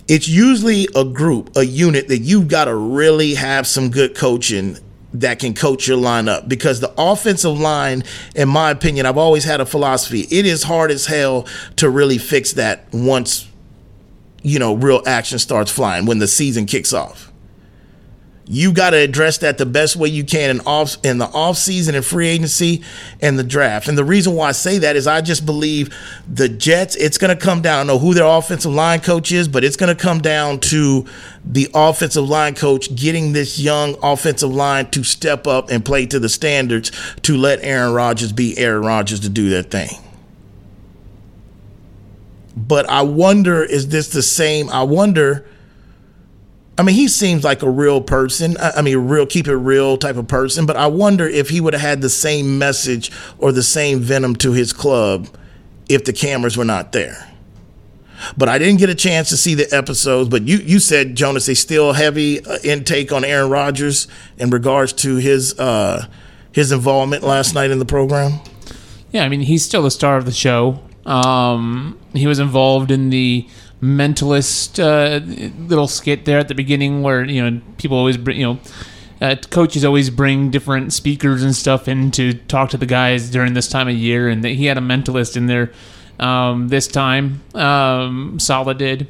[0.08, 4.76] it's usually a group, a unit that you've got to really have some good coaching
[5.12, 9.44] that can coach your line up because the offensive line, in my opinion, I've always
[9.44, 10.20] had a philosophy.
[10.30, 13.48] It is hard as hell to really fix that once,
[14.42, 17.29] you know, real action starts flying when the season kicks off.
[18.52, 21.56] You got to address that the best way you can in off in the off
[21.56, 22.82] season and free agency
[23.20, 23.86] and the draft.
[23.86, 25.94] And the reason why I say that is I just believe
[26.26, 26.96] the Jets.
[26.96, 27.74] It's going to come down.
[27.74, 30.58] I don't know who their offensive line coach is, but it's going to come down
[30.62, 31.06] to
[31.44, 36.18] the offensive line coach getting this young offensive line to step up and play to
[36.18, 36.90] the standards
[37.22, 39.90] to let Aaron Rodgers be Aaron Rodgers to do their thing.
[42.56, 44.68] But I wonder, is this the same?
[44.70, 45.46] I wonder.
[46.80, 48.56] I mean, he seems like a real person.
[48.58, 50.64] I mean, real, keep it real type of person.
[50.64, 54.34] But I wonder if he would have had the same message or the same venom
[54.36, 55.28] to his club
[55.90, 57.30] if the cameras were not there.
[58.34, 60.30] But I didn't get a chance to see the episodes.
[60.30, 64.94] But you, you said, Jonas, a still heavy uh, intake on Aaron Rodgers in regards
[64.94, 66.06] to his uh,
[66.50, 68.40] his involvement last night in the program.
[69.10, 70.82] Yeah, I mean, he's still the star of the show.
[71.04, 73.46] Um, he was involved in the
[73.82, 75.24] mentalist uh,
[75.66, 78.58] little skit there at the beginning where, you know, people always bring, you know,
[79.20, 83.54] uh, coaches always bring different speakers and stuff in to talk to the guys during
[83.54, 84.28] this time of year.
[84.28, 85.72] And he had a mentalist in there
[86.18, 87.42] um, this time.
[87.54, 89.08] Um, Saleh did.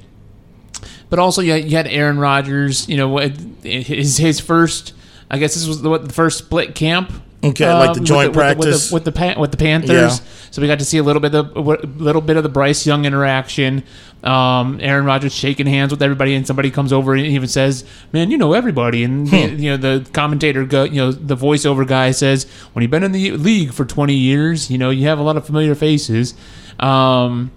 [1.08, 4.94] But also, you had, you had Aaron Rodgers, you know, his, his first,
[5.28, 7.12] I guess this was the, what, the first split camp.
[7.42, 8.88] Okay, like the joint with with practice.
[8.90, 10.18] the, with the, Pan- with the Panthers.
[10.18, 10.26] Yeah.
[10.50, 12.86] So we got to see a little bit of a little bit of the Bryce
[12.86, 13.82] Young interaction.
[14.22, 18.30] Um, Aaron Rodgers shaking hands with everybody, and somebody comes over and even says, "Man,
[18.30, 19.58] you know everybody." And Hmm.
[19.58, 23.12] you know the commentator, go, you know the voiceover guy says, "When you've been in
[23.12, 26.34] the league for 20 years, you know you have a lot of familiar faces."
[26.78, 27.50] Um,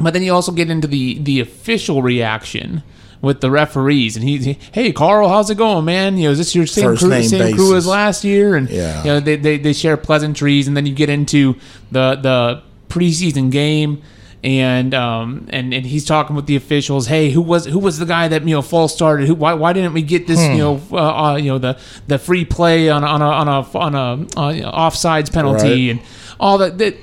[0.00, 2.82] but then you also get into the the official reaction
[3.22, 6.16] with the referees, and he, hey Carl, how's it going, man?
[6.18, 8.56] You know, is this your same First crew, same crew as last year?
[8.56, 8.98] And Yeah.
[9.04, 11.54] you know, they, they they share pleasantries, and then you get into
[11.90, 14.02] the the preseason game.
[14.44, 17.06] And um and, and he's talking with the officials.
[17.06, 19.28] Hey, who was who was the guy that you know false started?
[19.28, 22.18] Who why, why didn't we get this you know uh, uh, you know the the
[22.18, 25.90] free play on a, on a on a on a uh, offsides penalty Right.
[25.92, 26.00] and
[26.40, 26.96] all that that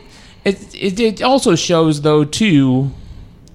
[0.43, 2.91] it, it it also shows though too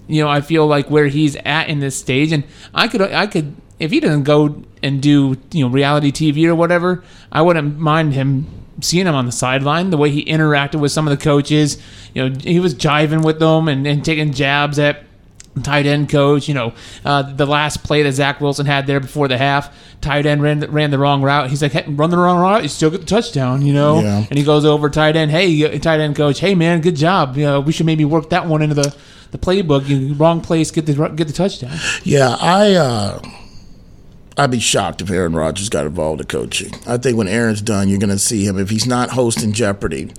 [0.07, 3.27] you know, I feel like where he's at in this stage, and I could, I
[3.27, 7.79] could, if he doesn't go and do, you know, reality TV or whatever, I wouldn't
[7.79, 8.47] mind him
[8.81, 9.91] seeing him on the sideline.
[9.91, 11.79] The way he interacted with some of the coaches,
[12.13, 15.05] you know, he was jiving with them and, and taking jabs at
[15.63, 16.49] tight end coach.
[16.49, 16.73] You know,
[17.05, 20.61] uh, the last play that Zach Wilson had there before the half, tight end ran
[20.71, 21.49] ran the wrong route.
[21.51, 23.63] He's like, hey, run the wrong route, you still get the touchdown.
[23.63, 24.27] You know, Yeah.
[24.29, 25.31] and he goes over tight end.
[25.31, 26.41] Hey, tight end coach.
[26.41, 27.37] Hey man, good job.
[27.37, 28.95] You know, we should maybe work that one into the
[29.35, 29.89] the playbook.
[29.89, 31.77] You wrong place, get the get the touchdown.
[32.05, 33.21] Yeah, I uh
[34.37, 36.73] I'd be shocked if Aaron Rodgers got involved in coaching.
[36.87, 38.59] I think when Aaron's done, you're going to see him.
[38.59, 40.11] If he's not hosting Jeopardy,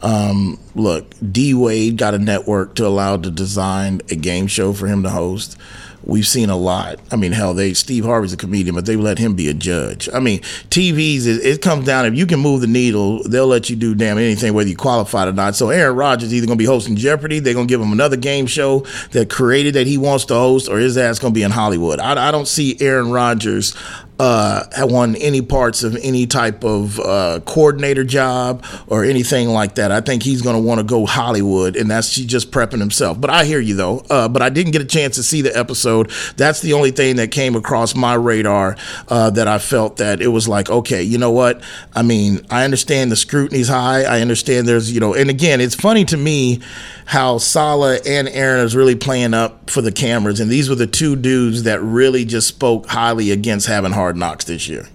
[0.00, 4.86] um, look, D Wade got a network to allow to design a game show for
[4.86, 5.58] him to host.
[6.04, 7.00] We've seen a lot.
[7.10, 10.08] I mean, hell, they Steve Harvey's a comedian, but they let him be a judge.
[10.14, 13.68] I mean, TVs it, it comes down if you can move the needle, they'll let
[13.68, 15.56] you do damn anything whether you qualified or not.
[15.56, 18.16] So Aaron Rodgers either going to be hosting Jeopardy, they're going to give him another
[18.16, 21.42] game show that created that he wants to host, or his ass going to be
[21.42, 21.98] in Hollywood.
[21.98, 23.74] I, I don't see Aaron Rodgers
[24.18, 29.92] uh, won any parts of any type of uh, coordinator job or anything like that.
[29.92, 33.20] I think he's going to want to go Hollywood, and that's just prepping himself.
[33.20, 33.98] But I hear you though.
[34.10, 36.10] Uh, but I didn't get a chance to see the episode.
[36.36, 38.76] That's the only thing that came across my radar
[39.08, 41.62] uh, that I felt that it was like, okay, you know what?
[41.94, 44.02] I mean, I understand the scrutiny's high.
[44.02, 46.60] I understand there's, you know, and again, it's funny to me
[47.08, 50.86] how Saleh and Aaron is really playing up for the cameras, and these were the
[50.86, 54.86] two dudes that really just spoke highly against having hard knocks this year.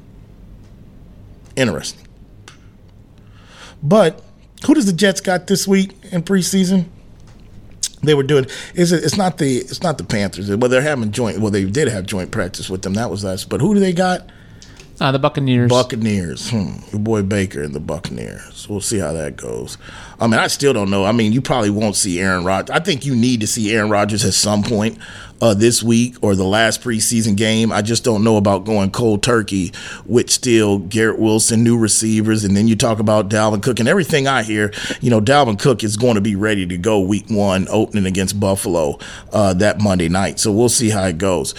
[1.55, 2.05] Interesting.
[3.81, 4.21] But
[4.63, 6.85] who does the Jets got this week in preseason?
[8.03, 8.45] They were doing
[8.75, 10.55] is it, it's not the it's not the Panthers.
[10.55, 11.39] Well, they're having joint.
[11.39, 12.93] Well, they did have joint practice with them.
[12.93, 13.43] That was us.
[13.43, 14.29] But who do they got?
[15.01, 15.69] Uh, the Buccaneers.
[15.69, 16.49] Buccaneers.
[16.49, 16.75] Hmm.
[16.91, 18.69] Your boy Baker and the Buccaneers.
[18.69, 19.77] We'll see how that goes.
[20.19, 21.03] I mean, I still don't know.
[21.03, 22.75] I mean, you probably won't see Aaron Rodgers.
[22.75, 24.99] I think you need to see Aaron Rodgers at some point
[25.41, 27.71] uh, this week or the last preseason game.
[27.71, 29.73] I just don't know about going cold turkey
[30.05, 34.27] with still Garrett Wilson, new receivers, and then you talk about Dalvin Cook and everything
[34.27, 34.71] I hear.
[35.01, 38.39] You know, Dalvin Cook is going to be ready to go week one, opening against
[38.39, 38.99] Buffalo
[39.33, 40.39] uh, that Monday night.
[40.39, 41.55] So we'll see how it goes.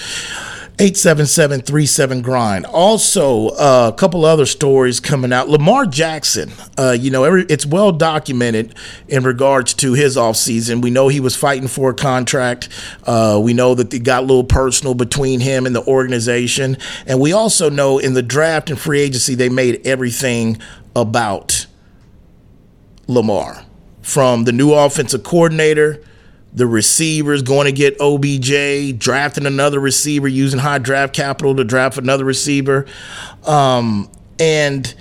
[0.79, 2.67] 877-37 grind.
[2.67, 5.49] Also uh, a couple other stories coming out.
[5.49, 8.75] Lamar jackson uh, you know every, it's well documented
[9.07, 10.83] in regards to his offseason.
[10.83, 12.69] We know he was fighting for a contract.
[13.05, 16.77] Uh, we know that it got a little personal between him and the organization.
[17.07, 20.59] And we also know in the draft and free agency they made everything
[20.97, 21.67] about
[23.07, 23.65] lamar.
[24.03, 26.03] From the new offensive coordinator
[26.55, 31.99] the receivers going to get OBJ, drafting another receiver, using high draft capital to draft
[31.99, 32.87] another receiver.
[33.45, 34.95] Um, and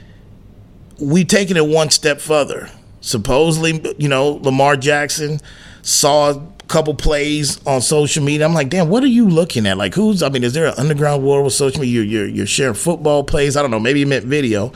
[0.99, 2.69] we taken it one step further.
[3.01, 5.39] Supposedly, you know, Lamar Jackson
[5.83, 8.45] saw a couple plays on social media.
[8.45, 9.77] I'm like, damn, what are you looking at?
[9.77, 10.23] Like, who's?
[10.23, 12.01] I mean, is there an underground war with social media?
[12.01, 13.57] You're, you're, you're sharing football plays.
[13.57, 13.79] I don't know.
[13.79, 14.71] Maybe he meant video,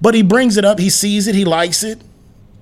[0.00, 0.78] but he brings it up.
[0.78, 1.34] He sees it.
[1.34, 2.00] He likes it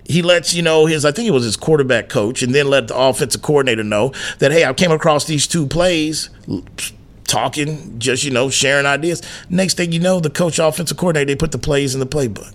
[0.05, 2.89] he lets you know his I think it was his quarterback coach, and then let
[2.89, 6.31] the offensive coordinator know that hey, I came across these two plays,
[7.25, 9.23] talking, just you know, sharing ideas.
[9.49, 12.55] Next thing you know, the coach, offensive coordinator, they put the plays in the playbook.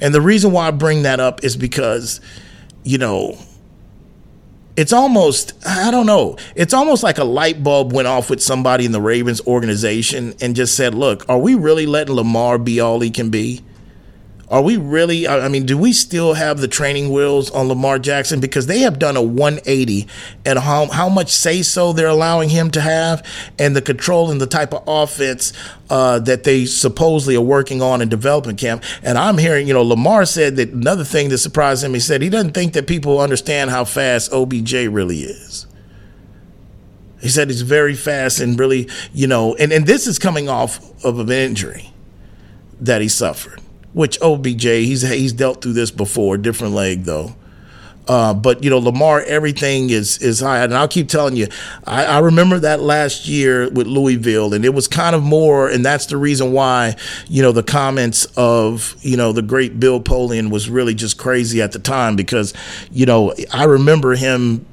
[0.00, 2.20] And the reason why I bring that up is because,
[2.82, 3.38] you know,
[4.76, 6.36] it's almost I don't know.
[6.56, 10.56] It's almost like a light bulb went off with somebody in the Ravens organization and
[10.56, 13.60] just said, "Look, are we really letting Lamar be all he can be?"
[14.52, 15.26] Are we really?
[15.26, 18.98] I mean, do we still have the training wheels on Lamar Jackson because they have
[18.98, 20.06] done a 180
[20.44, 23.26] and how how much say so they're allowing him to have
[23.58, 25.54] and the control and the type of offense
[25.88, 28.84] uh, that they supposedly are working on in development camp.
[29.02, 31.94] And I'm hearing, you know, Lamar said that another thing that surprised him.
[31.94, 35.66] He said he doesn't think that people understand how fast OBJ really is.
[37.22, 41.02] He said he's very fast and really, you know, and, and this is coming off
[41.06, 41.90] of an injury
[42.82, 43.61] that he suffered
[43.92, 47.34] which OBJ he's he's dealt through this before, different leg though.
[48.08, 51.46] Uh, but you know, Lamar, everything is is high, and I'll keep telling you.
[51.86, 55.84] I, I, remember that last year with Louisville, and it was kind of more, and
[55.84, 56.96] that's the reason why
[57.28, 61.62] you know the comments of you know the great Bill Polian was really just crazy
[61.62, 62.52] at the time because
[62.90, 64.66] you know I remember him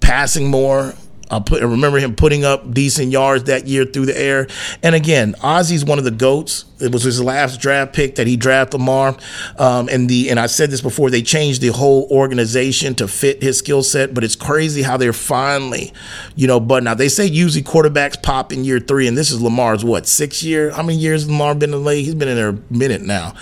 [0.00, 0.94] passing more,
[1.30, 4.48] I put I remember him putting up decent yards that year through the air.
[4.82, 6.64] And again, Ozzie's one of the goats.
[6.80, 9.16] It was his last draft pick that he drafted Lamar.
[9.58, 13.42] Um, and the and I said this before, they changed the whole organization to fit
[13.42, 14.12] his skill set.
[14.14, 15.92] But it's crazy how they're finally,
[16.34, 16.58] you know.
[16.58, 20.06] But now they say usually quarterbacks pop in year three, and this is Lamar's what
[20.06, 20.70] six year?
[20.70, 22.06] How many years Lamar been in the league?
[22.06, 23.34] He's been in there a minute now.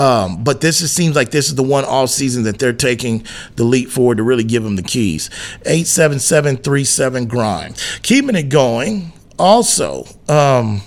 [0.00, 3.22] Um, but this is, seems like this is the one all season that they're taking
[3.56, 5.28] the leap forward to really give them the keys.
[5.66, 7.84] 87737 grind.
[8.02, 9.12] Keeping it going.
[9.38, 10.80] Also, um,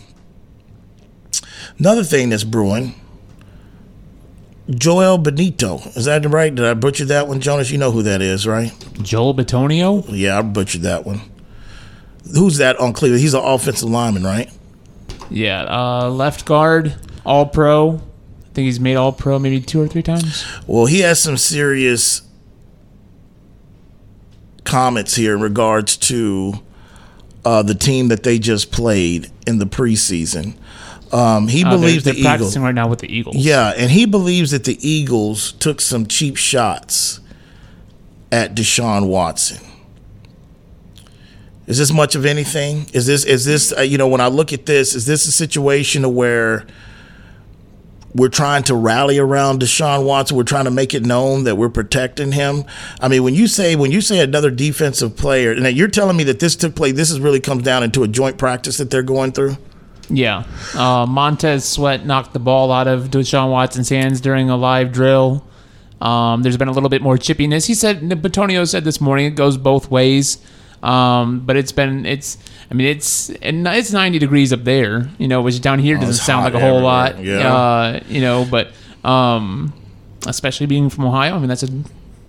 [1.78, 2.96] another thing that's brewing.
[4.68, 5.78] Joel Benito.
[5.96, 6.54] Is that right?
[6.54, 7.70] Did I butcher that one, Jonas?
[7.70, 8.74] You know who that is, right?
[9.04, 10.06] Joel Bitonio.
[10.10, 11.22] Yeah, I butchered that one.
[12.34, 13.22] Who's that on Cleveland?
[13.22, 14.50] He's an offensive lineman, right?
[15.30, 18.02] Yeah, uh, left guard, all pro.
[18.54, 20.46] I think he's made all pro maybe two or three times.
[20.68, 22.22] Well, he has some serious
[24.64, 26.54] comments here in regards to
[27.46, 30.54] uh, the team that they just played in the preseason.
[31.12, 32.28] Um, he Uh, they're- believes they're, the Eagles.
[32.38, 33.38] practicing right now with the Eagles.
[33.38, 37.22] Yeah, and he believes that the Eagles took some cheap shots
[38.32, 39.60] at Deshaun Watson.
[41.66, 42.88] Is this much of anything?
[42.94, 45.32] Is this is this uh, you know when I look at this, is this a
[45.32, 46.68] situation where
[48.16, 50.38] we're trying to rally around Deshaun Watson.
[50.38, 52.64] We're trying to make it known that we're protecting him.
[53.02, 56.24] I mean, when you say when you say another defensive player, and you're telling me
[56.26, 59.04] that this took place, this is really comes down into a joint practice that they're
[59.04, 59.58] going through.
[60.10, 60.44] Yeah.
[60.76, 65.46] Uh, Montez Sweat knocked the ball out of Deshaun Watson's hands during a live drill.
[66.02, 67.66] Um, there's been a little bit more chippiness.
[67.66, 70.38] He said, Bitonio said this morning, it goes both ways.
[70.84, 72.38] Um, but it's been, it's,
[72.70, 76.10] I mean, it's, and it's 90 degrees up there, you know, which down here doesn't
[76.22, 76.92] Oh, sound like a whole everywhere.
[76.92, 77.24] lot.
[77.24, 77.56] Yeah.
[77.56, 78.72] Uh, you know, but,
[79.04, 79.74] um,
[80.28, 81.70] especially being from Ohio, I mean, that's a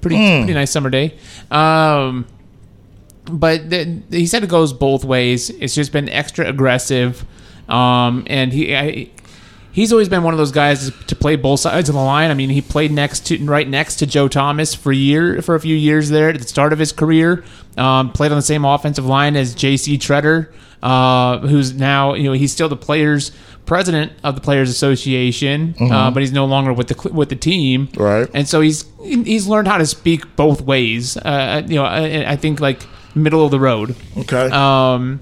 [0.01, 0.43] pretty, Hmm.
[0.45, 1.15] pretty nice summer day.
[1.51, 2.27] Um,
[3.25, 5.51] but the, he said it goes both ways.
[5.51, 7.25] It's just been extra aggressive,
[7.69, 9.09] um, and he I,
[9.75, 12.31] he's always been one of those guys to play both sides of the line.
[12.31, 15.55] I mean, he played next to right next to Joe Thomas for a year for
[15.55, 17.45] a few years there at the start of his career.
[17.77, 19.99] Um, played on the same offensive line as J.C.
[19.99, 20.53] Tretter,
[20.83, 23.33] uh, who's now you know he's still the players
[23.67, 27.89] president of the Players Association, uh, but he's no longer with the with the team.
[27.97, 28.29] Right.
[28.33, 31.17] And so he's he's learned how to speak both ways.
[31.17, 33.97] Uh, you know, I, I think like middle of the road.
[34.17, 34.51] Okay.
[34.51, 35.21] Um,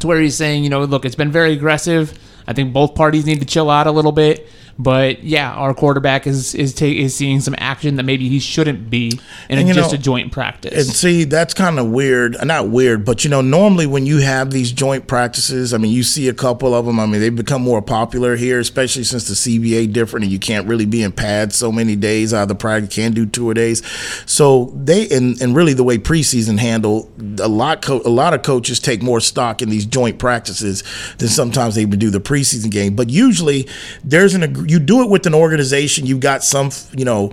[0.00, 2.16] to where he's saying, you know, look, it's been very aggressive.
[2.48, 4.48] I think both parties need to chill out a little bit.
[4.78, 8.88] But yeah, our quarterback is is ta- is seeing some action that maybe he shouldn't
[8.88, 9.18] be
[9.48, 10.72] in And, a, just know, a joint practice.
[10.72, 12.36] And see, that's kind of weird.
[12.44, 16.04] Not weird, but you know, normally when you have these joint practices, I mean, you
[16.04, 17.00] see a couple of them.
[17.00, 20.68] I mean, they've become more popular here, especially since the CBA different and you can't
[20.68, 22.96] really be in pads so many days out of the practice.
[22.96, 23.82] You Can't do two days.
[24.26, 27.10] So they and, and really the way preseason handled
[27.40, 27.82] a lot.
[27.82, 30.84] Co- a lot of coaches take more stock in these joint practices
[31.18, 32.94] than sometimes they would do the preseason game.
[32.94, 33.68] But usually,
[34.04, 37.32] there's an ag- you do it with an organization you've got some you know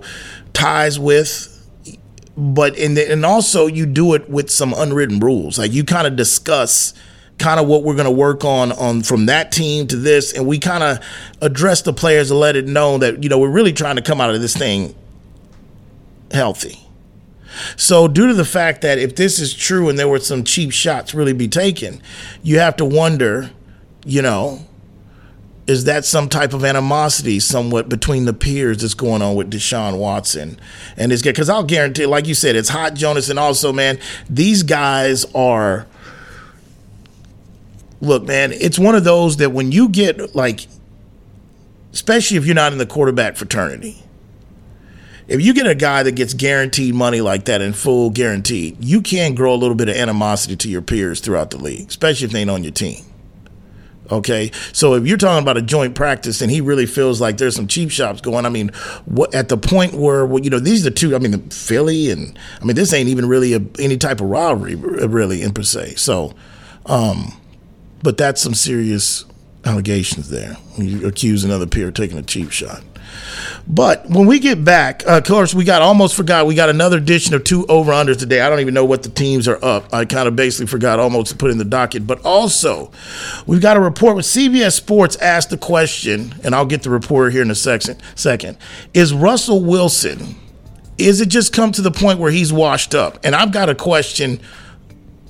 [0.53, 1.55] ties with
[2.37, 5.57] but and and also you do it with some unwritten rules.
[5.57, 6.93] Like you kind of discuss
[7.37, 10.45] kind of what we're going to work on on from that team to this, and
[10.45, 10.99] we kind of
[11.41, 14.19] address the players and let it know that you know we're really trying to come
[14.19, 14.95] out of this thing
[16.31, 16.79] healthy.
[17.77, 20.73] So, due to the fact that if this is true and there were some cheap
[20.73, 22.01] shots really be taken,
[22.43, 23.51] you have to wonder,
[24.05, 24.67] you know,
[25.67, 29.97] is that some type of animosity somewhat between the peers that's going on with Deshaun
[29.97, 30.59] Watson
[30.95, 31.31] and this guy?
[31.31, 33.99] Because I'll guarantee, like you said, it's hot, Jonas, and also, man,
[34.29, 35.87] these guys are.
[38.01, 40.67] Look, man, it's one of those that when you get like,
[41.93, 44.03] especially if you're not in the quarterback fraternity,
[45.27, 49.01] if you get a guy that gets guaranteed money like that and full guaranteed, you
[49.01, 52.31] can grow a little bit of animosity to your peers throughout the league, especially if
[52.31, 53.03] they ain't on your team.
[54.11, 57.55] Okay, so if you're talking about a joint practice and he really feels like there's
[57.55, 58.69] some cheap shops going, I mean,
[59.05, 61.15] what at the point where well, you know these are the two.
[61.15, 64.27] I mean, the Philly and I mean this ain't even really a, any type of
[64.27, 65.95] rivalry, really in per se.
[65.95, 66.33] So,
[66.85, 67.33] um,
[68.03, 69.25] but that's some serious
[69.65, 70.57] allegations there.
[70.77, 72.83] You accuse another peer of taking a cheap shot.
[73.67, 76.45] But when we get back, uh, of course, we got almost forgot.
[76.45, 78.41] We got another edition of two over unders today.
[78.41, 79.93] I don't even know what the teams are up.
[79.93, 82.05] I kind of basically forgot almost to put in the docket.
[82.05, 82.91] But also,
[83.47, 87.29] we've got a report with CBS Sports asked the question, and I'll get the reporter
[87.31, 88.01] here in a second.
[88.15, 88.57] Second,
[88.93, 90.35] is Russell Wilson?
[90.97, 93.19] Is it just come to the point where he's washed up?
[93.23, 94.39] And I've got a question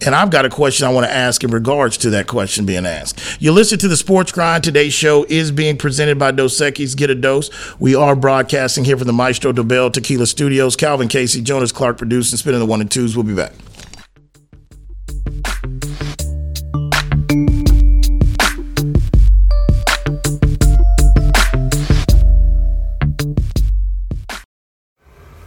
[0.01, 2.85] and I've got a question I want to ask in regards to that question being
[2.85, 3.41] asked.
[3.41, 4.63] You listen to the Sports Grind.
[4.63, 6.95] Today's show is being presented by Dos Equis.
[6.95, 7.49] Get a dose.
[7.79, 10.75] We are broadcasting here from the Maestro Dobel Tequila Studios.
[10.75, 13.15] Calvin Casey, Jonas Clark producing, spinning the one and twos.
[13.15, 13.53] We'll be back.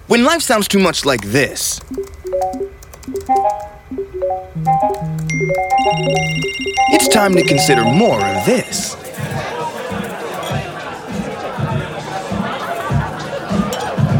[0.06, 1.80] When life sounds too much like this,
[6.90, 8.96] it's time to consider more of this.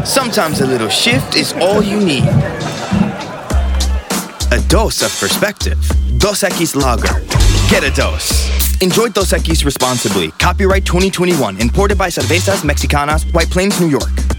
[0.09, 2.23] Sometimes a little shift is all you need.
[4.51, 5.77] A dose of perspective.
[6.17, 7.21] Dos Equis Lager.
[7.69, 8.49] Get a dose.
[8.81, 10.31] Enjoy Dos Equis responsibly.
[10.39, 11.61] Copyright 2021.
[11.61, 14.38] Imported by Cervezas Mexicanas, White Plains, New York.